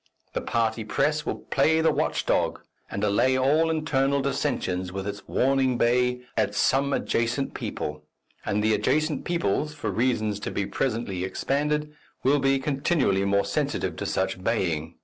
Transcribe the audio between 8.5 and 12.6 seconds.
the adjacent peoples, for reasons to be presently expanded, will be